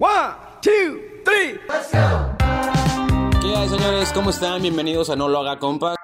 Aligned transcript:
One, 0.00 0.32
two, 0.62 1.20
three. 1.26 1.60
Let's 1.68 1.92
go. 1.92 2.34
¿Qué 3.42 3.54
hay, 3.54 3.68
señores? 3.68 4.10
¿Cómo 4.14 4.30
están? 4.30 4.62
Bienvenidos 4.62 5.10
a 5.10 5.16
No 5.16 5.28
Lo 5.28 5.40
Haga 5.40 5.58
Compa. 5.58 5.94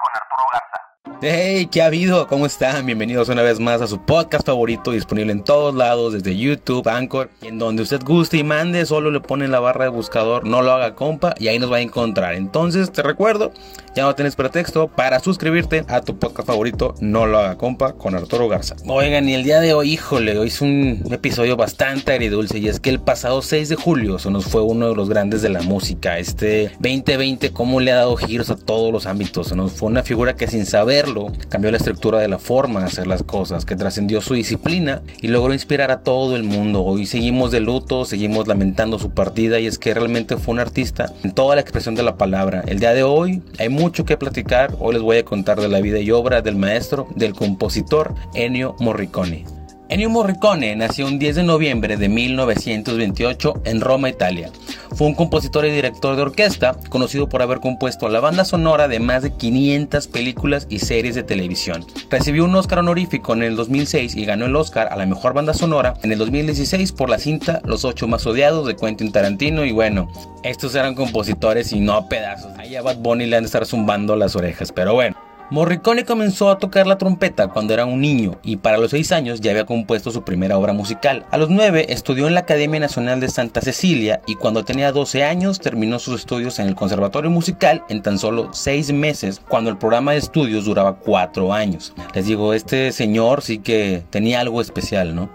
Hey, 1.19 1.67
¿qué 1.71 1.81
ha 1.81 1.87
habido? 1.87 2.27
¿Cómo 2.27 2.45
están? 2.45 2.85
Bienvenidos 2.85 3.27
una 3.29 3.41
vez 3.41 3.59
más 3.59 3.81
a 3.81 3.87
su 3.87 3.99
podcast 3.99 4.45
favorito 4.45 4.91
disponible 4.91 5.31
en 5.31 5.43
todos 5.43 5.73
lados, 5.73 6.13
desde 6.13 6.37
YouTube, 6.37 6.87
Anchor, 6.87 7.31
en 7.41 7.57
donde 7.57 7.81
usted 7.81 8.03
guste 8.03 8.37
y 8.37 8.43
mande, 8.43 8.85
solo 8.85 9.09
le 9.09 9.19
pone 9.19 9.45
en 9.45 9.51
la 9.51 9.59
barra 9.59 9.85
de 9.85 9.89
buscador, 9.89 10.45
no 10.45 10.61
lo 10.61 10.73
haga 10.73 10.93
compa 10.93 11.33
y 11.39 11.47
ahí 11.47 11.57
nos 11.57 11.71
va 11.71 11.77
a 11.77 11.81
encontrar. 11.81 12.35
Entonces, 12.35 12.91
te 12.91 13.01
recuerdo, 13.01 13.51
ya 13.95 14.03
no 14.03 14.13
tienes 14.13 14.35
pretexto 14.35 14.89
para 14.89 15.19
suscribirte 15.19 15.83
a 15.87 16.01
tu 16.01 16.19
podcast 16.19 16.45
favorito, 16.45 16.93
no 16.99 17.25
lo 17.25 17.39
haga 17.39 17.57
compa, 17.57 17.93
con 17.93 18.13
Arturo 18.13 18.47
Garza. 18.47 18.75
Oigan, 18.87 19.27
y 19.27 19.33
el 19.33 19.43
día 19.43 19.59
de 19.59 19.73
hoy, 19.73 19.93
híjole, 19.93 20.37
hoy 20.37 20.49
es 20.49 20.61
un 20.61 21.01
episodio 21.09 21.57
bastante 21.57 22.11
agridulce 22.11 22.59
y 22.59 22.67
es 22.67 22.79
que 22.79 22.91
el 22.91 22.99
pasado 22.99 23.41
6 23.41 23.69
de 23.69 23.75
julio 23.75 24.19
se 24.19 24.29
nos 24.29 24.45
fue 24.45 24.61
uno 24.61 24.89
de 24.89 24.95
los 24.95 25.09
grandes 25.09 25.41
de 25.41 25.49
la 25.49 25.63
música. 25.63 26.19
Este 26.19 26.69
2020, 26.79 27.51
cómo 27.53 27.79
le 27.79 27.91
ha 27.91 27.95
dado 27.95 28.15
giros 28.17 28.51
a 28.51 28.55
todos 28.55 28.93
los 28.93 29.07
ámbitos. 29.07 29.47
Se 29.47 29.55
nos 29.55 29.71
fue 29.71 29.89
una 29.89 30.03
figura 30.03 30.35
que 30.35 30.47
sin 30.47 30.67
saber 30.67 31.06
cambió 31.49 31.71
la 31.71 31.77
estructura 31.77 32.19
de 32.19 32.27
la 32.27 32.39
forma 32.39 32.79
de 32.79 32.87
hacer 32.87 33.07
las 33.07 33.23
cosas, 33.23 33.65
que 33.65 33.75
trascendió 33.75 34.21
su 34.21 34.33
disciplina 34.33 35.01
y 35.21 35.27
logró 35.27 35.53
inspirar 35.53 35.91
a 35.91 36.01
todo 36.01 36.35
el 36.35 36.43
mundo. 36.43 36.83
Hoy 36.83 37.05
seguimos 37.05 37.51
de 37.51 37.59
luto, 37.59 38.05
seguimos 38.05 38.47
lamentando 38.47 38.99
su 38.99 39.11
partida 39.11 39.59
y 39.59 39.67
es 39.67 39.77
que 39.77 39.93
realmente 39.93 40.37
fue 40.37 40.53
un 40.53 40.59
artista 40.59 41.13
en 41.23 41.31
toda 41.31 41.55
la 41.55 41.61
expresión 41.61 41.95
de 41.95 42.03
la 42.03 42.17
palabra. 42.17 42.63
El 42.67 42.79
día 42.79 42.93
de 42.93 43.03
hoy 43.03 43.41
hay 43.59 43.69
mucho 43.69 44.05
que 44.05 44.17
platicar, 44.17 44.75
hoy 44.79 44.93
les 44.93 45.03
voy 45.03 45.17
a 45.17 45.25
contar 45.25 45.59
de 45.59 45.69
la 45.69 45.81
vida 45.81 45.99
y 45.99 46.11
obra 46.11 46.41
del 46.41 46.55
maestro, 46.55 47.07
del 47.15 47.33
compositor 47.33 48.13
Ennio 48.33 48.75
Morricone. 48.79 49.45
Ennio 49.89 50.09
Morricone 50.09 50.75
nació 50.75 51.07
un 51.07 51.17
10 51.17 51.37
de 51.37 51.43
noviembre 51.43 51.95
de 51.95 52.09
1928 52.09 53.61
en 53.63 53.79
Roma, 53.79 54.09
Italia. 54.09 54.51
Fue 54.95 55.07
un 55.07 55.15
compositor 55.15 55.65
y 55.65 55.71
director 55.71 56.15
de 56.15 56.21
orquesta, 56.21 56.75
conocido 56.89 57.29
por 57.29 57.41
haber 57.41 57.59
compuesto 57.59 58.09
la 58.09 58.19
banda 58.19 58.45
sonora 58.45 58.87
de 58.87 58.99
más 58.99 59.23
de 59.23 59.31
500 59.31 60.07
películas 60.07 60.67
y 60.69 60.79
series 60.79 61.15
de 61.15 61.23
televisión. 61.23 61.85
Recibió 62.09 62.45
un 62.45 62.55
Oscar 62.55 62.79
honorífico 62.79 63.33
en 63.33 63.43
el 63.43 63.55
2006 63.55 64.15
y 64.15 64.25
ganó 64.25 64.45
el 64.45 64.55
Oscar 64.55 64.87
a 64.91 64.95
la 64.95 65.05
mejor 65.05 65.33
banda 65.33 65.53
sonora 65.53 65.95
en 66.03 66.11
el 66.11 66.19
2016 66.19 66.91
por 66.93 67.09
la 67.09 67.19
cinta 67.19 67.61
Los 67.65 67.85
ocho 67.85 68.07
más 68.07 68.25
odiados 68.25 68.67
de 68.67 68.75
Quentin 68.75 69.11
Tarantino 69.11 69.65
y 69.65 69.71
bueno, 69.71 70.09
estos 70.43 70.75
eran 70.75 70.95
compositores 70.95 71.73
y 71.73 71.79
no 71.79 72.07
pedazos. 72.07 72.57
Ahí 72.57 72.75
a 72.75 72.81
Bad 72.81 72.97
Bunny 72.97 73.25
le 73.25 73.35
han 73.35 73.43
de 73.43 73.47
estar 73.47 73.65
zumbando 73.65 74.15
las 74.15 74.35
orejas, 74.35 74.71
pero 74.71 74.93
bueno. 74.93 75.16
Morricone 75.49 76.03
comenzó 76.03 76.49
a 76.49 76.57
tocar 76.57 76.87
la 76.87 76.97
trompeta 76.97 77.47
cuando 77.47 77.73
era 77.73 77.85
un 77.85 78.01
niño 78.01 78.37
y 78.43 78.57
para 78.57 78.77
los 78.77 78.91
6 78.91 79.13
años 79.13 79.39
ya 79.39 79.51
había 79.51 79.65
compuesto 79.65 80.11
su 80.11 80.23
primera 80.23 80.57
obra 80.57 80.73
musical. 80.73 81.25
A 81.31 81.37
los 81.37 81.49
9 81.49 81.85
estudió 81.87 82.27
en 82.27 82.33
la 82.33 82.41
Academia 82.41 82.81
Nacional 82.81 83.21
de 83.21 83.29
Santa 83.29 83.61
Cecilia 83.61 84.19
y 84.27 84.35
cuando 84.35 84.65
tenía 84.65 84.91
12 84.91 85.23
años 85.23 85.61
terminó 85.61 85.99
sus 85.99 86.19
estudios 86.19 86.59
en 86.59 86.67
el 86.67 86.75
Conservatorio 86.75 87.31
Musical 87.31 87.81
en 87.87 88.01
tan 88.01 88.19
solo 88.19 88.49
6 88.51 88.91
meses, 88.91 89.41
cuando 89.47 89.69
el 89.69 89.77
programa 89.77 90.11
de 90.11 90.17
estudios 90.17 90.65
duraba 90.65 90.97
4 90.97 91.53
años. 91.53 91.93
Les 92.13 92.25
digo, 92.25 92.53
este 92.53 92.91
señor 92.91 93.41
sí 93.41 93.59
que 93.59 94.03
tenía 94.09 94.41
algo 94.41 94.59
especial, 94.59 95.15
¿no? 95.15 95.29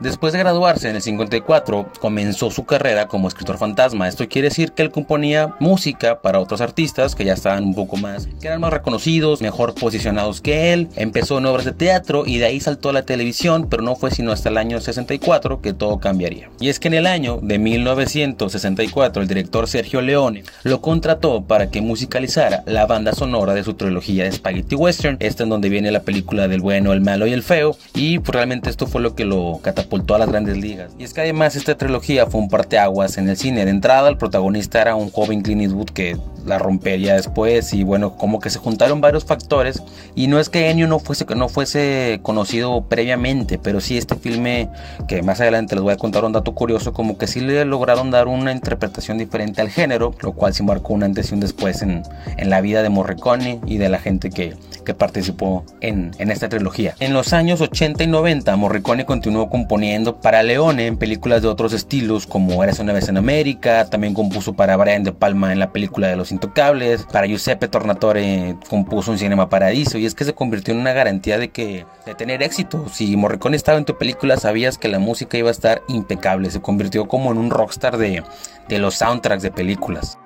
Después 0.00 0.32
de 0.32 0.40
graduarse 0.40 0.88
en 0.88 0.96
el 0.96 1.02
54, 1.02 1.92
comenzó 2.00 2.50
su 2.50 2.64
carrera 2.64 3.06
como 3.06 3.28
escritor 3.28 3.58
fantasma. 3.58 4.08
Esto 4.08 4.28
quiere 4.28 4.48
decir 4.48 4.72
que 4.72 4.82
él 4.82 4.90
componía 4.90 5.54
música 5.60 6.20
para 6.20 6.40
otros 6.40 6.60
artistas 6.60 7.14
que 7.14 7.24
ya 7.24 7.34
estaban 7.34 7.64
un 7.64 7.74
poco 7.74 7.96
más, 7.96 8.26
que 8.40 8.48
eran 8.48 8.60
más 8.60 8.72
reconocidos, 8.72 9.40
mejor 9.40 9.74
posicionados 9.74 10.40
que 10.40 10.72
él. 10.72 10.88
Empezó 10.96 11.38
en 11.38 11.46
obras 11.46 11.64
de 11.64 11.72
teatro 11.72 12.24
y 12.26 12.38
de 12.38 12.46
ahí 12.46 12.60
saltó 12.60 12.88
a 12.88 12.92
la 12.92 13.04
televisión, 13.04 13.68
pero 13.70 13.82
no 13.82 13.94
fue 13.94 14.10
sino 14.10 14.32
hasta 14.32 14.48
el 14.48 14.58
año 14.58 14.80
64 14.80 15.60
que 15.60 15.72
todo 15.72 16.00
cambiaría. 16.00 16.50
Y 16.58 16.70
es 16.70 16.80
que 16.80 16.88
en 16.88 16.94
el 16.94 17.06
año 17.06 17.38
de 17.40 17.58
1964 17.58 19.22
el 19.22 19.28
director 19.28 19.68
Sergio 19.68 20.00
Leone 20.00 20.42
lo 20.64 20.80
contrató 20.80 21.44
para 21.44 21.70
que 21.70 21.80
musicalizara 21.80 22.64
la 22.66 22.86
banda 22.86 23.12
sonora 23.12 23.54
de 23.54 23.62
su 23.62 23.74
trilogía 23.74 24.24
de 24.24 24.32
Spaghetti 24.32 24.74
Western, 24.74 25.18
esta 25.20 25.44
en 25.44 25.50
donde 25.50 25.68
viene 25.68 25.92
la 25.92 26.02
película 26.02 26.48
del 26.48 26.60
bueno, 26.60 26.92
el 26.92 27.00
malo 27.00 27.26
y 27.26 27.32
el 27.32 27.42
feo, 27.42 27.76
y 27.94 28.18
pues 28.18 28.34
realmente 28.34 28.70
esto 28.70 28.86
fue 28.86 29.00
lo 29.00 29.14
que 29.14 29.24
lo 29.24 29.60
catapultó 29.62 29.83
catapultó 29.84 30.14
a 30.14 30.18
las 30.18 30.28
grandes 30.28 30.56
ligas. 30.56 30.92
Y 30.98 31.04
es 31.04 31.12
que 31.12 31.20
además 31.20 31.56
esta 31.56 31.76
trilogía 31.76 32.26
fue 32.26 32.40
un 32.40 32.48
parteaguas 32.48 33.18
en 33.18 33.28
el 33.28 33.36
cine. 33.36 33.64
De 33.64 33.70
entrada, 33.70 34.08
el 34.08 34.16
protagonista 34.16 34.80
era 34.80 34.94
un 34.94 35.10
joven 35.10 35.42
Clint 35.42 35.62
Eastwood 35.62 35.90
que 35.90 36.16
la 36.46 36.58
rompería 36.58 37.14
después 37.14 37.72
y 37.72 37.84
bueno, 37.84 38.16
como 38.16 38.38
que 38.38 38.50
se 38.50 38.58
juntaron 38.58 39.00
varios 39.00 39.24
factores 39.24 39.82
y 40.14 40.26
no 40.26 40.38
es 40.38 40.48
que 40.48 40.70
Ennio 40.70 40.86
no 40.86 40.98
fuese, 40.98 41.24
no 41.34 41.48
fuese 41.48 42.20
conocido 42.22 42.86
previamente, 42.88 43.58
pero 43.58 43.80
sí 43.80 43.96
este 43.96 44.14
filme, 44.14 44.68
que 45.08 45.22
más 45.22 45.40
adelante 45.40 45.74
les 45.74 45.82
voy 45.82 45.92
a 45.92 45.96
contar 45.96 46.24
un 46.24 46.32
dato 46.32 46.54
curioso, 46.54 46.92
como 46.92 47.16
que 47.16 47.26
sí 47.26 47.40
le 47.40 47.64
lograron 47.64 48.10
dar 48.10 48.28
una 48.28 48.52
interpretación 48.52 49.18
diferente 49.18 49.60
al 49.60 49.70
género, 49.70 50.14
lo 50.20 50.32
cual 50.32 50.54
sí 50.54 50.62
marcó 50.62 50.92
un 50.92 51.04
antes 51.04 51.30
y 51.30 51.34
un 51.34 51.40
después 51.40 51.82
en, 51.82 52.02
en 52.36 52.50
la 52.50 52.60
vida 52.60 52.82
de 52.82 52.90
Morricone 52.90 53.60
y 53.66 53.78
de 53.78 53.88
la 53.88 53.98
gente 53.98 54.30
que, 54.30 54.54
que 54.84 54.94
participó 54.94 55.64
en, 55.80 56.12
en 56.18 56.30
esta 56.30 56.48
trilogía. 56.48 56.94
En 57.00 57.14
los 57.14 57.32
años 57.32 57.60
80 57.60 58.04
y 58.04 58.06
90, 58.06 58.54
Morricone 58.56 59.06
continuó 59.06 59.48
componiendo 59.74 60.20
para 60.20 60.44
Leone 60.44 60.86
en 60.86 60.96
películas 60.96 61.42
de 61.42 61.48
otros 61.48 61.72
estilos 61.72 62.28
como 62.28 62.62
Eres 62.62 62.78
una 62.78 62.92
vez 62.92 63.08
en 63.08 63.16
América, 63.16 63.90
también 63.90 64.14
compuso 64.14 64.52
para 64.52 64.76
Brian 64.76 65.02
De 65.02 65.10
Palma 65.10 65.52
en 65.52 65.58
la 65.58 65.72
película 65.72 66.06
de 66.06 66.14
Los 66.14 66.30
Intocables, 66.30 67.04
para 67.10 67.26
Giuseppe 67.26 67.66
Tornatore 67.66 68.54
compuso 68.70 69.10
un 69.10 69.18
Cinema 69.18 69.48
Paradiso 69.48 69.98
y 69.98 70.06
es 70.06 70.14
que 70.14 70.24
se 70.24 70.32
convirtió 70.32 70.74
en 70.74 70.80
una 70.80 70.92
garantía 70.92 71.38
de 71.38 71.48
que 71.48 71.86
de 72.06 72.14
tener 72.14 72.40
éxito. 72.44 72.86
Si 72.88 73.16
Morricone 73.16 73.56
estaba 73.56 73.76
en 73.76 73.84
tu 73.84 73.98
película 73.98 74.36
sabías 74.36 74.78
que 74.78 74.86
la 74.86 75.00
música 75.00 75.38
iba 75.38 75.48
a 75.48 75.52
estar 75.52 75.82
impecable, 75.88 76.52
se 76.52 76.62
convirtió 76.62 77.08
como 77.08 77.32
en 77.32 77.38
un 77.38 77.50
rockstar 77.50 77.96
de, 77.96 78.22
de 78.68 78.78
los 78.78 78.94
soundtracks 78.94 79.42
de 79.42 79.50
películas. 79.50 80.18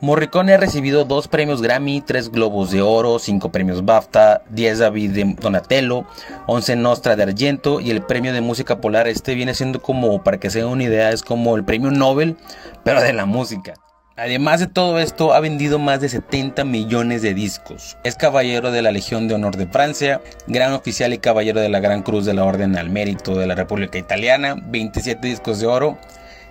Morricone 0.00 0.54
ha 0.54 0.56
recibido 0.58 1.04
dos 1.04 1.26
premios 1.26 1.60
Grammy, 1.60 2.00
tres 2.00 2.30
Globos 2.30 2.70
de 2.70 2.82
Oro, 2.82 3.18
cinco 3.18 3.50
premios 3.50 3.84
BAFTA, 3.84 4.42
10 4.50 4.78
David 4.78 5.10
de 5.10 5.36
Donatello, 5.40 6.04
11 6.46 6.76
Nostra 6.76 7.16
de 7.16 7.24
Argento 7.24 7.80
y 7.80 7.90
el 7.90 8.02
premio 8.02 8.32
de 8.32 8.40
música 8.40 8.80
polar. 8.80 9.08
Este 9.08 9.34
viene 9.34 9.54
siendo 9.54 9.82
como, 9.82 10.22
para 10.22 10.38
que 10.38 10.50
se 10.50 10.60
den 10.60 10.68
una 10.68 10.84
idea, 10.84 11.10
es 11.10 11.22
como 11.22 11.56
el 11.56 11.64
premio 11.64 11.90
Nobel, 11.90 12.36
pero 12.84 13.02
de 13.02 13.12
la 13.12 13.26
música. 13.26 13.74
Además 14.16 14.60
de 14.60 14.68
todo 14.68 15.00
esto, 15.00 15.32
ha 15.32 15.40
vendido 15.40 15.80
más 15.80 16.00
de 16.00 16.08
70 16.08 16.64
millones 16.64 17.22
de 17.22 17.34
discos. 17.34 17.96
Es 18.04 18.14
caballero 18.14 18.70
de 18.70 18.82
la 18.82 18.92
Legión 18.92 19.26
de 19.26 19.34
Honor 19.34 19.56
de 19.56 19.66
Francia, 19.66 20.20
gran 20.46 20.74
oficial 20.74 21.12
y 21.12 21.18
caballero 21.18 21.60
de 21.60 21.68
la 21.68 21.80
Gran 21.80 22.02
Cruz 22.02 22.24
de 22.24 22.34
la 22.34 22.44
Orden 22.44 22.76
al 22.76 22.90
Mérito 22.90 23.36
de 23.36 23.48
la 23.48 23.56
República 23.56 23.98
Italiana, 23.98 24.56
27 24.60 25.26
discos 25.26 25.58
de 25.58 25.66
oro, 25.66 25.98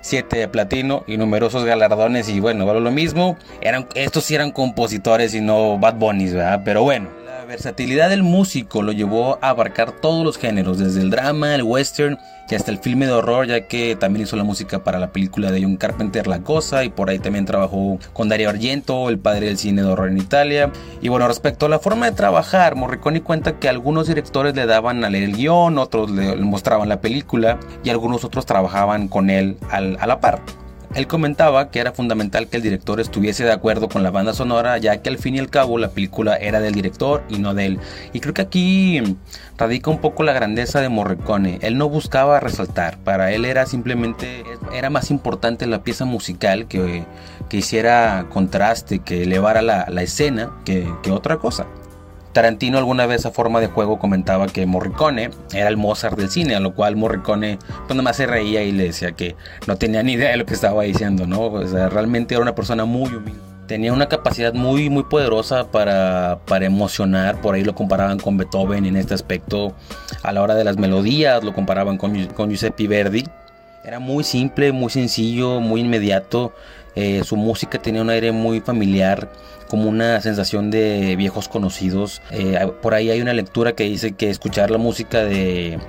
7 0.07 0.38
de 0.38 0.47
platino 0.47 1.03
y 1.06 1.18
numerosos 1.18 1.66
galardones 1.66 2.29
y 2.29 2.40
bueno, 2.40 2.66
vale 2.66 2.79
lo 2.79 2.91
mismo. 2.91 3.38
Eran, 3.62 3.88
estos 3.94 4.23
sí 4.23 4.35
eran 4.35 4.51
compositores 4.51 5.35
y 5.35 5.41
no 5.41 5.78
Bad 5.78 5.95
Bunnies, 5.95 6.34
¿verdad? 6.34 6.62
Pero 6.63 6.84
bueno. 6.84 7.27
Versatilidad 7.47 8.09
del 8.09 8.24
músico 8.24 8.81
lo 8.81 8.91
llevó 8.91 9.40
a 9.41 9.50
abarcar 9.50 9.94
todos 9.94 10.25
los 10.25 10.38
géneros, 10.38 10.80
desde 10.80 11.00
el 11.00 11.09
drama, 11.09 11.56
el 11.56 11.63
western 11.63 12.18
y 12.50 12.56
hasta 12.56 12.72
el 12.72 12.78
filme 12.78 13.06
de 13.06 13.13
horror, 13.13 13.47
ya 13.47 13.68
que 13.68 13.96
también 13.96 14.25
hizo 14.25 14.35
la 14.35 14.44
música 14.44 14.84
para 14.84 15.00
la 15.00 15.13
película 15.13 15.50
de 15.50 15.63
John 15.63 15.78
Carpenter 15.78 16.28
La 16.28 16.41
Cosa 16.41 16.84
y 16.84 16.90
por 16.90 17.09
ahí 17.09 17.19
también 17.19 17.46
trabajó 17.46 18.00
con 18.12 18.28
Dario 18.28 18.50
Argento, 18.50 19.07
el 19.07 19.18
padre 19.18 19.47
del 19.47 19.57
cine 19.57 19.81
de 19.81 19.88
horror 19.88 20.09
en 20.09 20.18
Italia. 20.18 20.74
Y 21.02 21.07
bueno, 21.07 21.25
respecto 21.25 21.68
a 21.68 21.69
la 21.69 21.80
forma 21.80 22.07
de 22.07 22.18
trabajar, 22.18 22.75
Morricone 22.75 23.22
cuenta 23.22 23.59
que 23.59 23.69
algunos 23.69 24.07
directores 24.07 24.53
le 24.53 24.66
daban 24.66 25.06
a 25.06 25.09
leer 25.09 25.24
el 25.24 25.38
guion, 25.38 25.78
otros 25.78 26.12
le, 26.12 26.36
mostraban 26.36 26.90
la 26.90 27.00
película 27.00 27.59
y 27.81 27.90
algunos 27.90 28.25
otros 28.25 28.46
trabajaban 28.46 29.07
con 29.07 29.30
él 29.30 29.56
a 29.72 30.06
la 30.06 30.19
par. 30.19 30.41
Él 30.96 31.08
comentaba 31.08 31.70
que 31.70 31.80
era 31.80 31.92
fundamental 31.92 32.48
que 32.48 32.58
el 32.58 32.64
director 32.64 33.00
estuviese 33.00 33.44
de 33.44 33.52
acuerdo 33.52 33.90
con 33.90 34.03
la 34.03 34.12
banda 34.12 34.34
sonora, 34.34 34.78
ya 34.78 35.02
que 35.02 35.09
al 35.09 35.18
fin 35.18 35.36
y 35.36 35.40
al 35.40 35.50
cabo 35.50 35.78
la 35.78 35.90
película 35.90 36.36
era 36.36 36.59
del 36.59 36.74
director 36.74 37.24
y 37.30 37.40
no 37.40 37.53
de 37.53 37.66
él. 37.66 37.80
Y 38.14 38.20
creo 38.20 38.34
que 38.34 38.42
aquí 38.42 39.18
radica 39.58 39.92
un 39.92 40.00
poco 40.00 40.24
la 40.24 40.34
grandeza 40.34 40.81
de 40.81 40.90
Morricone. 40.90 41.59
Él 41.62 41.78
no 41.78 41.90
buscaba 41.90 42.40
resaltar, 42.40 42.98
para 43.00 43.31
él 43.31 43.46
era 43.46 43.66
simplemente, 43.66 44.44
era 44.74 44.90
más 44.90 45.12
importante 45.12 45.68
la 45.68 45.84
pieza 45.84 46.06
musical 46.06 46.68
que, 46.68 47.06
que 47.50 47.57
hiciera 47.57 48.25
contraste, 48.30 49.00
que 49.00 49.24
elevara 49.24 49.62
la, 49.62 50.01
escena 50.01 50.51
que, 50.66 50.88
que 51.04 51.12
otra 51.12 51.38
cosa. 51.38 51.68
Tarantino 52.38 52.78
alguna 52.78 53.07
vez 53.07 53.25
a 53.25 53.31
forma 53.31 53.60
de 53.60 53.66
juego 53.66 53.98
comentaba 53.98 54.45
que 54.45 54.68
Morricone 54.68 55.31
era 55.56 55.69
el 55.69 55.75
Mozart 55.75 56.16
del 56.19 56.30
cine, 56.30 56.54
a 56.54 56.60
lo 56.60 56.75
cual 56.75 56.95
Morricone 56.95 57.57
pues 57.57 57.89
nada 57.89 58.04
más 58.04 58.18
se 58.18 58.28
reía 58.28 58.62
y 58.62 58.72
le 58.72 58.84
decía 58.84 59.13
que 59.13 59.36
no 59.66 59.75
tenía 59.75 60.04
ni 60.04 60.12
idea 60.12 60.30
de 60.30 60.38
lo 60.38 60.45
que 60.45 60.54
estaba 60.54 60.84
diciendo, 60.84 61.25
¿no? 61.25 61.39
O 61.39 61.63
realmente 61.89 62.36
era 62.36 62.44
una 62.44 62.54
persona 62.54 62.86
muy 62.86 63.10
humilde. 63.10 63.42
Tenía 63.66 63.92
una 63.92 64.07
capacidad 64.07 64.54
muy, 64.54 64.88
muy 64.92 65.01
poderosa 65.06 65.72
para, 65.72 66.38
para 66.45 66.68
emocionar, 66.68 67.42
por 67.42 67.56
ahí 67.56 67.63
lo 67.63 67.74
comparaban 67.74 68.19
con 68.19 68.38
Beethoven 68.38 68.86
en 68.86 68.98
este 68.98 69.16
aspecto, 69.16 69.74
a 70.22 70.31
la 70.31 70.44
hora 70.44 70.54
de 70.54 70.63
las 70.63 70.78
melodías 70.78 71.44
lo 71.44 71.56
comparaban 71.56 71.98
con, 71.98 72.24
con 72.28 72.51
Giuseppe 72.51 72.88
Verdi. 72.88 73.24
Era 73.84 73.98
muy 73.98 74.24
simple, 74.24 74.74
muy 74.74 74.92
sencillo, 74.92 75.60
muy 75.60 75.81
inmediato 75.81 76.54
Eh, 76.98 77.24
su 77.24 77.36
música 77.36 77.78
tenía 77.78 78.02
un 78.02 78.10
aire 78.10 78.32
muy 78.32 78.60
familiar, 78.60 79.30
como 79.68 79.88
una 79.88 80.20
sensación 80.20 80.72
de 80.72 81.16
viejos 81.16 81.48
conocidos. 81.48 82.24
Eh, 82.32 82.60
por 82.82 82.96
ahí 82.96 83.12
hay 83.12 83.22
una 83.22 83.34
lectura 83.34 83.74
que 83.74 83.84
dice 83.84 84.14
que 84.14 84.32
escuchar 84.32 84.72
la 84.72 84.80
música 84.80 85.24
de, 85.24 85.80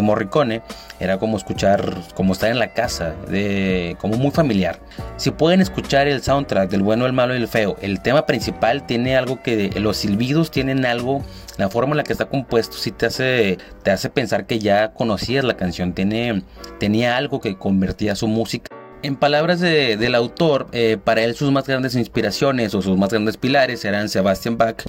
Morricone 0.00 0.62
era 1.00 1.18
como 1.18 1.36
escuchar, 1.36 1.92
como 2.14 2.34
estar 2.34 2.48
en 2.48 2.60
la 2.60 2.72
casa, 2.74 3.16
de, 3.28 3.96
como 3.98 4.16
muy 4.18 4.30
familiar. 4.30 4.78
Si 5.16 5.32
pueden 5.32 5.60
escuchar 5.60 6.06
el 6.06 6.22
soundtrack 6.22 6.70
del 6.70 6.84
bueno, 6.84 7.06
el 7.06 7.12
malo 7.12 7.34
y 7.34 7.38
el 7.38 7.48
feo, 7.48 7.76
el 7.82 8.00
tema 8.00 8.24
principal 8.24 8.86
tiene 8.86 9.16
algo 9.16 9.42
que 9.42 9.68
los 9.80 9.96
silbidos 9.96 10.52
tienen 10.52 10.86
algo 10.86 11.24
la 11.58 11.68
forma 11.68 11.92
en 11.94 11.96
la 11.98 12.04
que 12.04 12.12
está 12.12 12.26
compuesto 12.26 12.76
sí 12.76 12.92
te 12.92 13.06
hace, 13.06 13.58
te 13.82 13.90
hace 13.90 14.08
pensar 14.10 14.46
que 14.46 14.60
ya 14.60 14.92
conocías 14.92 15.44
la 15.44 15.56
canción, 15.56 15.92
tiene, 15.92 16.44
tenía 16.78 17.16
algo 17.16 17.40
que 17.40 17.58
convertía 17.58 18.14
su 18.14 18.28
música. 18.28 18.81
En 19.02 19.16
palabras 19.16 19.58
del 19.60 20.14
autor, 20.14 20.68
eh, 20.70 20.96
para 21.02 21.24
él 21.24 21.34
sus 21.34 21.50
más 21.50 21.66
grandes 21.66 21.96
inspiraciones 21.96 22.72
o 22.74 22.82
sus 22.82 22.96
más 22.96 23.10
grandes 23.10 23.36
pilares 23.36 23.84
eran 23.84 24.08
Sebastian 24.08 24.56
Bach, 24.56 24.84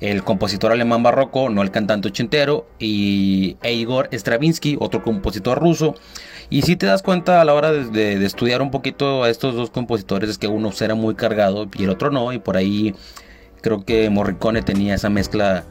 el 0.00 0.22
compositor 0.22 0.70
alemán 0.70 1.02
barroco, 1.02 1.48
no 1.48 1.62
el 1.62 1.70
cantante 1.70 2.08
ochentero, 2.08 2.66
y 2.78 3.56
Igor 3.62 4.10
Stravinsky, 4.12 4.76
otro 4.78 5.02
compositor 5.02 5.58
ruso. 5.58 5.94
Y 6.50 6.62
si 6.62 6.76
te 6.76 6.84
das 6.84 7.02
cuenta 7.02 7.40
a 7.40 7.44
la 7.46 7.54
hora 7.54 7.72
de, 7.72 8.18
de, 8.18 8.26
estudiar 8.26 8.60
un 8.60 8.70
poquito 8.70 9.24
a 9.24 9.30
estos 9.30 9.54
dos 9.54 9.70
compositores 9.70 10.28
es 10.28 10.36
que 10.36 10.46
uno 10.46 10.70
era 10.78 10.94
muy 10.94 11.14
cargado 11.14 11.66
y 11.74 11.84
el 11.84 11.90
otro 11.90 12.10
no, 12.10 12.34
y 12.34 12.38
por 12.38 12.58
ahí 12.58 12.94
creo 13.62 13.82
que 13.82 14.10
Morricone 14.10 14.60
tenía 14.60 14.94
esa 14.94 15.08
mezcla 15.08 15.64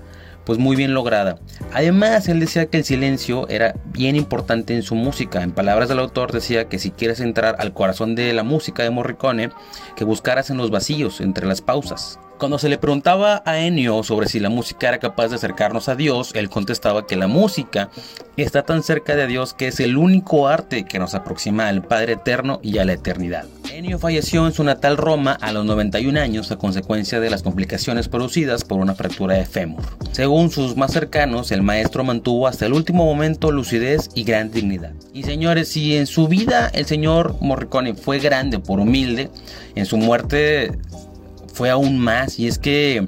pues 0.45 0.59
muy 0.59 0.75
bien 0.75 0.93
lograda. 0.93 1.39
Además, 1.73 2.27
él 2.27 2.39
decía 2.39 2.65
que 2.67 2.77
el 2.77 2.83
silencio 2.83 3.47
era 3.49 3.75
bien 3.85 4.15
importante 4.15 4.73
en 4.75 4.83
su 4.83 4.95
música. 4.95 5.43
En 5.43 5.51
palabras 5.51 5.89
del 5.89 5.99
autor 5.99 6.31
decía 6.31 6.65
que 6.65 6.79
si 6.79 6.91
quieres 6.91 7.19
entrar 7.19 7.55
al 7.59 7.73
corazón 7.73 8.15
de 8.15 8.33
la 8.33 8.43
música 8.43 8.83
de 8.83 8.89
Morricone, 8.89 9.49
que 9.95 10.03
buscaras 10.05 10.49
en 10.49 10.57
los 10.57 10.71
vacíos, 10.71 11.21
entre 11.21 11.47
las 11.47 11.61
pausas. 11.61 12.19
Cuando 12.37 12.57
se 12.59 12.67
le 12.67 12.77
preguntaba 12.77 13.41
a 13.45 13.59
Ennio 13.59 14.03
sobre 14.03 14.27
si 14.27 14.39
la 14.39 14.49
música 14.49 14.89
era 14.89 14.99
capaz 14.99 15.29
de 15.29 15.35
acercarnos 15.35 15.87
a 15.87 15.95
Dios, 15.95 16.31
él 16.35 16.49
contestaba 16.49 17.07
que 17.07 17.15
la 17.15 17.27
música 17.27 17.89
está 18.35 18.63
tan 18.63 18.83
cerca 18.83 19.15
de 19.15 19.27
Dios 19.27 19.53
que 19.53 19.67
es 19.67 19.79
el 19.79 19.97
único 19.97 20.47
arte 20.47 20.83
que 20.85 20.99
nos 20.99 21.13
aproxima 21.13 21.67
al 21.67 21.83
Padre 21.83 22.13
Eterno 22.13 22.59
y 22.61 22.79
a 22.79 22.85
la 22.85 22.93
eternidad. 22.93 23.45
Ennio 23.71 23.97
falleció 23.97 24.45
en 24.45 24.53
su 24.53 24.63
natal 24.63 24.97
Roma 24.97 25.37
a 25.41 25.51
los 25.51 25.65
91 25.65 26.19
años 26.19 26.51
a 26.51 26.57
consecuencia 26.57 27.19
de 27.19 27.31
las 27.31 27.41
complicaciones 27.41 28.07
producidas 28.07 28.63
por 28.63 28.79
una 28.79 28.93
fractura 28.93 29.35
de 29.35 29.45
fémur. 29.45 29.81
Según 30.11 30.51
sus 30.51 30.77
más 30.77 30.91
cercanos, 30.91 31.51
el 31.51 31.63
maestro 31.63 32.03
mantuvo 32.03 32.47
hasta 32.47 32.67
el 32.67 32.73
último 32.73 33.03
momento 33.05 33.51
lucidez 33.51 34.09
y 34.13 34.25
gran 34.25 34.51
dignidad. 34.51 34.91
Y 35.11 35.23
señores, 35.23 35.69
si 35.69 35.95
en 35.95 36.05
su 36.05 36.27
vida 36.27 36.69
el 36.73 36.85
señor 36.85 37.35
Morricone 37.41 37.95
fue 37.95 38.19
grande 38.19 38.59
por 38.59 38.79
humilde, 38.79 39.31
en 39.75 39.87
su 39.87 39.97
muerte 39.97 40.71
fue 41.53 41.69
aún 41.69 41.99
más 41.99 42.39
y 42.39 42.47
es 42.47 42.57
que 42.57 43.05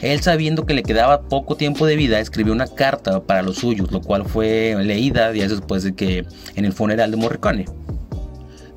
él 0.00 0.20
sabiendo 0.22 0.64
que 0.64 0.74
le 0.74 0.82
quedaba 0.82 1.22
poco 1.22 1.56
tiempo 1.56 1.86
de 1.86 1.96
vida 1.96 2.18
escribió 2.18 2.52
una 2.52 2.66
carta 2.66 3.20
para 3.20 3.42
los 3.42 3.58
suyos, 3.58 3.92
lo 3.92 4.00
cual 4.00 4.24
fue 4.24 4.74
leída 4.82 5.30
días 5.30 5.50
después 5.50 5.82
de 5.82 5.94
que 5.94 6.24
en 6.56 6.64
el 6.64 6.72
funeral 6.72 7.10
de 7.10 7.16
Morricone. 7.18 7.66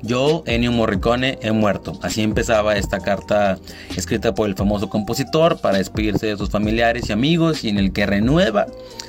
Yo, 0.02 0.44
Ennio 0.46 0.70
Morricone, 0.70 1.38
he 1.42 1.50
muerto. 1.50 1.98
Así 2.02 2.22
empezaba 2.22 2.76
esta 2.76 3.00
carta 3.00 3.58
escrita 3.96 4.34
por 4.34 4.48
el 4.48 4.54
famoso 4.54 4.88
compositor 4.88 5.60
para 5.60 5.78
despedirse 5.78 6.26
de 6.26 6.36
sus 6.36 6.50
familiares 6.50 7.08
y 7.08 7.12
amigos 7.12 7.64
y 7.64 7.70
en 7.70 7.78
el 7.78 7.92
que 7.92 8.06
renueva 8.06 8.66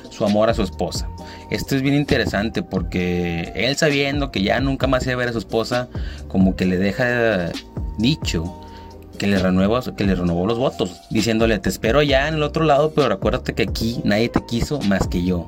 su 0.10 0.26
amor 0.26 0.50
a 0.50 0.56
su 0.56 0.64
esposa. 0.64 1.08
Esto 1.52 1.76
es 1.76 1.84
bien 1.84 1.94
interesante 1.94 2.64
porque 2.64 3.52
él 3.54 3.76
sabiendo 3.76 4.32
que 4.32 4.42
ya 4.42 4.60
nunca 4.60 4.88
más 4.88 5.04
iba 5.06 5.14
a 5.14 5.18
ver 5.18 5.30
a 5.30 5.34
su 5.34 5.40
esposa, 5.40 5.88
como 6.30 6.56
que 6.56 6.66
le 6.66 6.78
deja 6.78 7.52
dicho 8.00 8.67
que 9.18 9.28
le, 9.28 9.40
renueva, 9.40 9.82
que 9.96 10.04
le 10.04 10.16
renovó 10.16 10.48
los 10.48 10.58
votos, 10.58 11.02
diciéndole, 11.10 11.60
te 11.60 11.70
espero 11.70 12.02
ya 12.02 12.28
en 12.28 12.36
el 12.36 12.44
otro 12.44 12.64
lado, 12.64 12.92
pero 12.96 13.14
acuérdate 13.14 13.54
que 13.54 13.64
aquí 13.64 14.00
nadie 14.04 14.30
te 14.30 14.46
quiso 14.46 14.80
más 14.82 15.08
que 15.08 15.24
yo. 15.24 15.48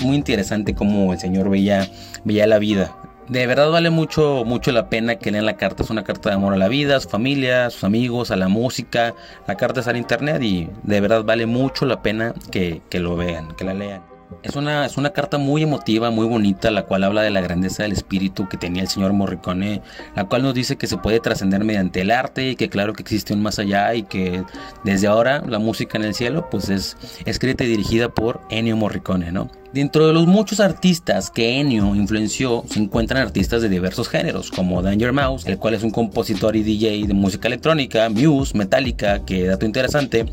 Muy 0.00 0.16
interesante 0.16 0.74
cómo 0.74 1.12
el 1.12 1.18
Señor 1.18 1.48
veía, 1.48 1.88
veía 2.24 2.46
la 2.46 2.58
vida. 2.58 2.96
De 3.28 3.46
verdad 3.46 3.70
vale 3.70 3.90
mucho, 3.90 4.42
mucho 4.44 4.72
la 4.72 4.88
pena 4.88 5.16
que 5.16 5.30
lean 5.30 5.46
la 5.46 5.56
carta. 5.56 5.82
Es 5.84 5.90
una 5.90 6.04
carta 6.04 6.28
de 6.28 6.34
amor 6.34 6.54
a 6.54 6.56
la 6.56 6.68
vida, 6.68 6.96
a 6.96 7.00
su 7.00 7.08
familia, 7.08 7.66
a 7.66 7.70
sus 7.70 7.84
amigos, 7.84 8.30
a 8.30 8.36
la 8.36 8.48
música. 8.48 9.14
La 9.46 9.56
carta 9.56 9.80
está 9.80 9.92
en 9.92 9.98
internet 9.98 10.42
y 10.42 10.68
de 10.82 11.00
verdad 11.00 11.24
vale 11.24 11.46
mucho 11.46 11.86
la 11.86 12.02
pena 12.02 12.34
que, 12.50 12.82
que 12.90 12.98
lo 12.98 13.16
vean, 13.16 13.54
que 13.54 13.64
la 13.64 13.74
lean. 13.74 14.11
Es 14.42 14.56
una, 14.56 14.86
es 14.86 14.96
una 14.96 15.10
carta 15.10 15.38
muy 15.38 15.62
emotiva, 15.62 16.10
muy 16.10 16.26
bonita, 16.26 16.70
la 16.70 16.84
cual 16.84 17.04
habla 17.04 17.22
de 17.22 17.30
la 17.30 17.40
grandeza 17.40 17.82
del 17.82 17.92
espíritu 17.92 18.48
que 18.48 18.56
tenía 18.56 18.82
el 18.82 18.88
señor 18.88 19.12
Morricone, 19.12 19.82
la 20.14 20.24
cual 20.24 20.42
nos 20.42 20.54
dice 20.54 20.76
que 20.76 20.86
se 20.86 20.96
puede 20.96 21.20
trascender 21.20 21.64
mediante 21.64 22.00
el 22.00 22.10
arte 22.10 22.50
y 22.50 22.56
que 22.56 22.68
claro 22.68 22.92
que 22.92 23.02
existe 23.02 23.34
un 23.34 23.42
más 23.42 23.58
allá 23.58 23.94
y 23.94 24.02
que 24.02 24.44
desde 24.84 25.06
ahora 25.06 25.42
la 25.46 25.58
música 25.58 25.98
en 25.98 26.04
el 26.04 26.14
cielo 26.14 26.48
pues 26.50 26.68
es 26.68 26.96
escrita 27.24 27.64
y 27.64 27.68
dirigida 27.68 28.08
por 28.08 28.40
Ennio 28.50 28.76
Morricone, 28.76 29.32
¿no? 29.32 29.50
Dentro 29.72 30.06
de 30.06 30.12
los 30.12 30.26
muchos 30.26 30.60
artistas 30.60 31.30
que 31.30 31.58
Ennio 31.58 31.94
influenció, 31.94 32.62
se 32.68 32.78
encuentran 32.78 33.22
artistas 33.22 33.62
de 33.62 33.70
diversos 33.70 34.06
géneros, 34.06 34.50
como 34.50 34.82
Danger 34.82 35.14
Mouse, 35.14 35.46
el 35.46 35.56
cual 35.56 35.72
es 35.72 35.82
un 35.82 35.90
compositor 35.90 36.56
y 36.56 36.62
DJ 36.62 37.06
de 37.06 37.14
música 37.14 37.48
electrónica, 37.48 38.10
Muse, 38.10 38.56
Metallica, 38.56 39.24
que 39.24 39.46
dato 39.46 39.64
interesante, 39.64 40.26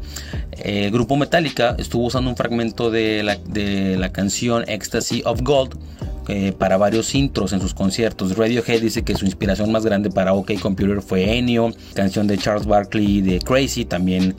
el 0.61 0.91
grupo 0.91 1.15
Metallica 1.15 1.73
estuvo 1.79 2.07
usando 2.07 2.29
un 2.29 2.35
fragmento 2.35 2.91
de 2.91 3.23
la, 3.23 3.37
de 3.37 3.95
la 3.97 4.11
canción 4.11 4.65
Ecstasy 4.67 5.21
of 5.25 5.41
Gold 5.41 5.79
eh, 6.29 6.53
para 6.57 6.77
varios 6.77 7.15
intros 7.15 7.53
en 7.53 7.59
sus 7.59 7.73
conciertos. 7.73 8.37
Radiohead 8.37 8.81
dice 8.81 9.03
que 9.03 9.15
su 9.15 9.25
inspiración 9.25 9.71
más 9.71 9.83
grande 9.83 10.11
para 10.11 10.33
OK 10.33 10.51
Computer 10.61 11.01
fue 11.01 11.37
Ennio, 11.37 11.73
canción 11.95 12.27
de 12.27 12.37
Charles 12.37 12.67
Barkley 12.67 13.21
de 13.21 13.39
Crazy, 13.39 13.83
también 13.83 14.35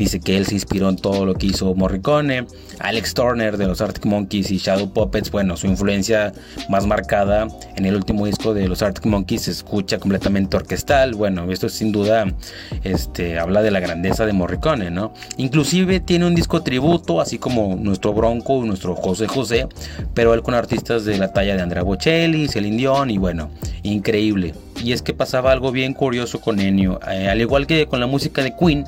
Dice 0.00 0.18
que 0.18 0.38
él 0.38 0.46
se 0.46 0.54
inspiró 0.54 0.88
en 0.88 0.96
todo 0.96 1.26
lo 1.26 1.34
que 1.34 1.44
hizo 1.44 1.74
Morricone. 1.74 2.46
Alex 2.78 3.12
Turner 3.12 3.58
de 3.58 3.66
los 3.66 3.82
Arctic 3.82 4.06
Monkeys 4.06 4.50
y 4.50 4.56
Shadow 4.56 4.94
Puppets, 4.94 5.30
bueno, 5.30 5.58
su 5.58 5.66
influencia 5.66 6.32
más 6.70 6.86
marcada 6.86 7.48
en 7.76 7.84
el 7.84 7.96
último 7.96 8.24
disco 8.24 8.54
de 8.54 8.66
los 8.66 8.80
Arctic 8.80 9.04
Monkeys 9.04 9.42
se 9.42 9.50
escucha 9.50 9.98
completamente 9.98 10.56
orquestal. 10.56 11.14
Bueno, 11.14 11.52
esto 11.52 11.68
sin 11.68 11.92
duda 11.92 12.34
este, 12.82 13.38
habla 13.38 13.60
de 13.60 13.70
la 13.70 13.80
grandeza 13.80 14.24
de 14.24 14.32
Morricone, 14.32 14.90
¿no? 14.90 15.12
Inclusive 15.36 16.00
tiene 16.00 16.26
un 16.26 16.34
disco 16.34 16.62
tributo, 16.62 17.20
así 17.20 17.36
como 17.36 17.76
nuestro 17.76 18.14
Bronco, 18.14 18.64
nuestro 18.64 18.96
José 18.96 19.26
José, 19.26 19.68
pero 20.14 20.32
él 20.32 20.40
con 20.40 20.54
artistas 20.54 21.04
de 21.04 21.18
la 21.18 21.29
de 21.32 21.62
Andrea 21.62 21.82
Bocelli, 21.82 22.48
Celine 22.48 22.76
Dion 22.76 23.10
y 23.10 23.18
bueno, 23.18 23.50
increíble. 23.82 24.54
Y 24.82 24.92
es 24.92 25.02
que 25.02 25.14
pasaba 25.14 25.52
algo 25.52 25.72
bien 25.72 25.94
curioso 25.94 26.40
con 26.40 26.60
Ennio. 26.60 27.00
Eh, 27.10 27.28
al 27.28 27.40
igual 27.40 27.66
que 27.66 27.86
con 27.86 28.00
la 28.00 28.06
música 28.06 28.42
de 28.42 28.54
Queen, 28.56 28.84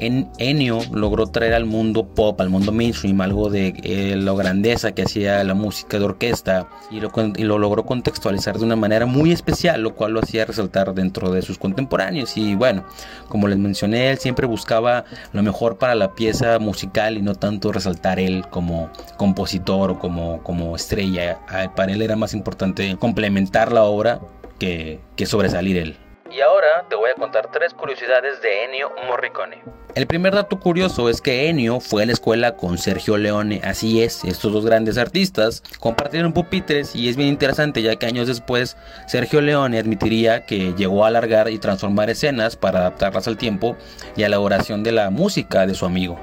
en 0.00 0.30
Ennio 0.38 0.80
logró 0.92 1.26
traer 1.26 1.54
al 1.54 1.64
mundo 1.64 2.06
pop, 2.14 2.40
al 2.40 2.50
mundo 2.50 2.72
mainstream, 2.72 3.20
algo 3.20 3.50
de 3.50 3.74
eh, 3.82 4.16
la 4.16 4.32
grandeza 4.32 4.92
que 4.92 5.02
hacía 5.02 5.42
la 5.44 5.54
música 5.54 5.98
de 5.98 6.04
orquesta 6.04 6.68
y 6.90 7.00
lo, 7.00 7.10
lo, 7.38 7.58
logró 7.58 7.84
contextualizar 7.84 8.58
de 8.58 8.64
una 8.64 8.76
manera 8.76 9.06
muy 9.06 9.32
especial, 9.32 9.82
lo 9.82 9.94
cual 9.94 10.12
lo 10.12 10.20
hacía 10.20 10.44
resaltar 10.44 10.94
dentro 10.94 11.30
de 11.30 11.42
sus 11.42 11.58
contemporáneos. 11.58 12.36
Y 12.36 12.54
bueno, 12.54 12.84
como 13.28 13.48
les 13.48 13.58
mencioné, 13.58 14.10
él 14.10 14.18
siempre 14.18 14.46
buscaba 14.46 15.04
lo 15.32 15.42
mejor 15.42 15.78
para 15.78 15.94
la 15.94 16.14
pieza 16.14 16.58
musical 16.58 17.16
y 17.16 17.22
no 17.22 17.34
tanto 17.34 17.72
resaltar 17.72 18.18
él 18.18 18.44
como 18.50 18.90
compositor 19.16 19.90
o 19.90 19.98
como, 19.98 20.42
como 20.42 20.76
estrella. 20.76 21.38
Para 21.74 21.92
él 21.92 22.02
era 22.02 22.16
más 22.16 22.34
importante 22.34 22.96
complementar 22.98 23.72
la 23.72 23.84
obra 23.84 24.20
que, 24.58 25.00
sobresalir 25.26 25.76
él. 25.76 25.96
Y 26.30 26.40
ahora 26.40 26.84
te 26.88 26.96
voy 26.96 27.10
a 27.10 27.14
contar 27.14 27.50
tres 27.50 27.72
curiosidades 27.72 28.42
de 28.42 28.64
Ennio 28.64 28.90
Morricone. 29.06 29.62
El 29.94 30.06
primer 30.06 30.34
dato 30.34 30.60
curioso 30.60 31.08
es 31.08 31.20
que 31.20 31.48
Ennio 31.48 31.80
fue 31.80 32.02
a 32.02 32.06
la 32.06 32.12
escuela 32.12 32.54
con 32.54 32.78
Sergio 32.78 33.16
Leone, 33.16 33.62
así 33.64 34.02
es, 34.02 34.22
estos 34.24 34.52
dos 34.52 34.64
grandes 34.64 34.98
artistas 34.98 35.62
compartieron 35.80 36.32
pupitres 36.32 36.94
y 36.94 37.08
es 37.08 37.16
bien 37.16 37.30
interesante 37.30 37.82
ya 37.82 37.96
que 37.96 38.06
años 38.06 38.28
después 38.28 38.76
Sergio 39.06 39.40
Leone 39.40 39.78
admitiría 39.78 40.44
que 40.44 40.74
llegó 40.74 41.04
a 41.04 41.08
alargar 41.08 41.48
y 41.48 41.58
transformar 41.58 42.10
escenas 42.10 42.54
para 42.54 42.80
adaptarlas 42.80 43.26
al 43.26 43.38
tiempo 43.38 43.76
y 44.14 44.22
a 44.22 44.28
la 44.28 44.38
oración 44.38 44.84
de 44.84 44.92
la 44.92 45.10
música 45.10 45.66
de 45.66 45.74
su 45.74 45.86
amigo. 45.86 46.20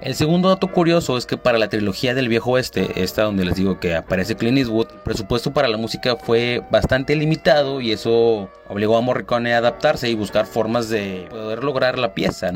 El 0.00 0.14
segundo 0.14 0.48
dato 0.48 0.68
curioso 0.68 1.18
es 1.18 1.26
que 1.26 1.36
para 1.36 1.58
la 1.58 1.68
trilogía 1.68 2.14
del 2.14 2.28
viejo 2.28 2.52
oeste, 2.52 3.02
esta 3.02 3.24
donde 3.24 3.44
les 3.44 3.56
digo 3.56 3.80
que 3.80 3.96
aparece 3.96 4.36
Clint 4.36 4.58
Eastwood, 4.58 4.86
el 4.92 5.00
presupuesto 5.00 5.52
para 5.52 5.66
la 5.66 5.76
música 5.76 6.14
fue 6.14 6.62
bastante 6.70 7.16
limitado 7.16 7.80
y 7.80 7.90
eso 7.90 8.48
obligó 8.68 8.96
a 8.96 9.00
Morricone 9.00 9.54
a 9.54 9.58
adaptarse 9.58 10.08
y 10.08 10.14
buscar 10.14 10.46
formas 10.46 10.88
de 10.88 11.26
poder 11.30 11.64
lograr 11.64 11.98
la 11.98 12.14
pieza. 12.14 12.52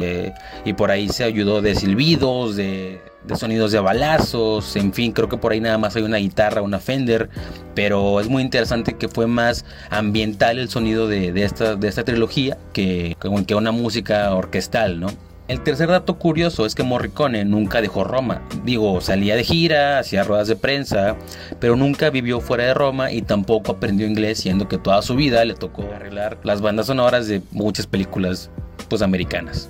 Y 0.64 0.74
por 0.74 0.92
ahí 0.92 1.08
se 1.08 1.24
ayudó 1.24 1.62
de 1.62 1.74
silbidos, 1.74 2.54
de, 2.54 3.00
sonidos 3.34 3.72
de 3.72 3.80
balazos, 3.80 4.76
en 4.76 4.92
fin, 4.92 5.10
creo 5.10 5.28
que 5.28 5.36
por 5.36 5.50
ahí 5.50 5.60
nada 5.60 5.78
más 5.78 5.96
hay 5.96 6.04
una 6.04 6.18
guitarra, 6.18 6.62
una 6.62 6.78
Fender, 6.78 7.28
pero 7.74 8.20
es 8.20 8.28
muy 8.28 8.42
interesante 8.44 8.96
que 8.96 9.08
fue 9.08 9.26
más 9.26 9.64
ambiental 9.90 10.60
el 10.60 10.68
sonido 10.68 11.08
de, 11.08 11.32
esta, 11.42 11.74
de 11.74 11.88
esta 11.88 12.04
trilogía 12.04 12.56
que, 12.72 13.16
que 13.46 13.54
una 13.56 13.72
música 13.72 14.32
orquestal, 14.32 15.00
¿no? 15.00 15.08
El 15.52 15.62
tercer 15.62 15.90
dato 15.90 16.18
curioso 16.18 16.64
es 16.64 16.74
que 16.74 16.82
Morricone 16.82 17.44
nunca 17.44 17.82
dejó 17.82 18.04
Roma. 18.04 18.40
Digo, 18.64 19.02
salía 19.02 19.36
de 19.36 19.44
gira, 19.44 19.98
hacía 19.98 20.24
ruedas 20.24 20.48
de 20.48 20.56
prensa, 20.56 21.16
pero 21.60 21.76
nunca 21.76 22.08
vivió 22.08 22.40
fuera 22.40 22.64
de 22.64 22.72
Roma 22.72 23.12
y 23.12 23.20
tampoco 23.20 23.72
aprendió 23.72 24.06
inglés, 24.06 24.38
siendo 24.38 24.66
que 24.66 24.78
toda 24.78 25.02
su 25.02 25.14
vida 25.14 25.44
le 25.44 25.52
tocó 25.52 25.82
arreglar 25.94 26.38
las 26.42 26.62
bandas 26.62 26.86
sonoras 26.86 27.28
de 27.28 27.42
muchas 27.50 27.86
películas 27.86 28.48
pues 28.88 29.02
americanas. 29.02 29.68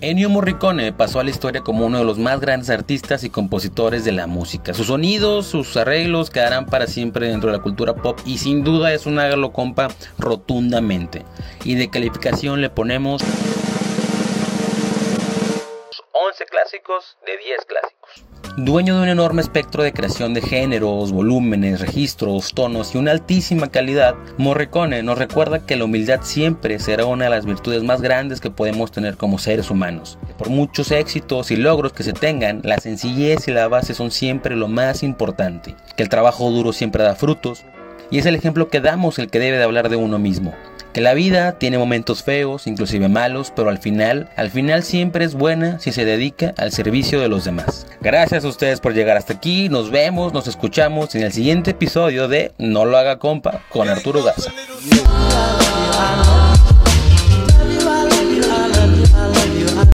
Ennio 0.00 0.30
Morricone 0.30 0.92
pasó 0.92 1.18
a 1.18 1.24
la 1.24 1.30
historia 1.30 1.62
como 1.62 1.84
uno 1.84 1.98
de 1.98 2.04
los 2.04 2.18
más 2.18 2.38
grandes 2.38 2.70
artistas 2.70 3.24
y 3.24 3.30
compositores 3.30 4.04
de 4.04 4.12
la 4.12 4.28
música. 4.28 4.74
Sus 4.74 4.86
sonidos, 4.86 5.46
sus 5.46 5.76
arreglos 5.76 6.30
quedarán 6.30 6.66
para 6.66 6.86
siempre 6.86 7.28
dentro 7.28 7.50
de 7.50 7.56
la 7.56 7.62
cultura 7.64 7.94
pop 7.94 8.20
y 8.24 8.38
sin 8.38 8.62
duda 8.62 8.92
es 8.92 9.06
un 9.06 9.20
compa 9.52 9.88
rotundamente. 10.18 11.24
Y 11.64 11.74
de 11.74 11.90
calificación 11.90 12.60
le 12.60 12.70
ponemos 12.70 13.22
de 16.72 17.36
10 17.36 17.66
clásicos. 17.66 18.24
Dueño 18.56 18.96
de 18.96 19.02
un 19.02 19.08
enorme 19.10 19.42
espectro 19.42 19.82
de 19.82 19.92
creación 19.92 20.32
de 20.32 20.40
géneros, 20.40 21.12
volúmenes, 21.12 21.82
registros, 21.82 22.54
tonos 22.54 22.94
y 22.94 22.98
una 22.98 23.10
altísima 23.10 23.70
calidad, 23.70 24.14
Morricone 24.38 25.02
nos 25.02 25.18
recuerda 25.18 25.66
que 25.66 25.76
la 25.76 25.84
humildad 25.84 26.20
siempre 26.22 26.78
será 26.78 27.04
una 27.04 27.24
de 27.24 27.30
las 27.30 27.44
virtudes 27.44 27.82
más 27.82 28.00
grandes 28.00 28.40
que 28.40 28.50
podemos 28.50 28.90
tener 28.90 29.18
como 29.18 29.38
seres 29.38 29.70
humanos. 29.70 30.18
Por 30.38 30.48
muchos 30.48 30.92
éxitos 30.92 31.50
y 31.50 31.56
logros 31.56 31.92
que 31.92 32.04
se 32.04 32.14
tengan, 32.14 32.62
la 32.64 32.78
sencillez 32.78 33.48
y 33.48 33.52
la 33.52 33.68
base 33.68 33.92
son 33.92 34.10
siempre 34.10 34.56
lo 34.56 34.68
más 34.68 35.02
importante. 35.02 35.76
Que 35.94 36.02
el 36.02 36.08
trabajo 36.08 36.50
duro 36.50 36.72
siempre 36.72 37.04
da 37.04 37.14
frutos, 37.14 37.64
y 38.10 38.18
es 38.18 38.24
el 38.24 38.34
ejemplo 38.34 38.68
que 38.68 38.80
damos 38.80 39.18
el 39.18 39.28
que 39.28 39.40
debe 39.40 39.58
de 39.58 39.64
hablar 39.64 39.90
de 39.90 39.96
uno 39.96 40.18
mismo 40.18 40.54
que 40.92 41.00
la 41.00 41.14
vida 41.14 41.58
tiene 41.58 41.78
momentos 41.78 42.22
feos, 42.22 42.66
inclusive 42.66 43.08
malos, 43.08 43.52
pero 43.54 43.70
al 43.70 43.78
final, 43.78 44.28
al 44.36 44.50
final 44.50 44.82
siempre 44.82 45.24
es 45.24 45.34
buena 45.34 45.78
si 45.78 45.92
se 45.92 46.04
dedica 46.04 46.54
al 46.58 46.72
servicio 46.72 47.20
de 47.20 47.28
los 47.28 47.44
demás. 47.44 47.86
Gracias 48.00 48.44
a 48.44 48.48
ustedes 48.48 48.80
por 48.80 48.94
llegar 48.94 49.16
hasta 49.16 49.34
aquí, 49.34 49.68
nos 49.68 49.90
vemos, 49.90 50.32
nos 50.32 50.46
escuchamos 50.46 51.14
en 51.14 51.22
el 51.22 51.32
siguiente 51.32 51.72
episodio 51.72 52.28
de 52.28 52.52
No 52.58 52.84
lo 52.84 52.96
haga 52.96 53.18
compa 53.18 53.62
con 53.70 53.88
Arturo 53.88 54.22
Gaza. 54.22 54.52